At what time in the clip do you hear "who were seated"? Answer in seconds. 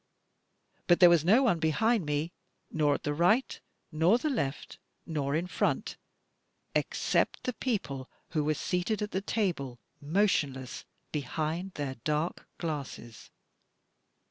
8.29-9.03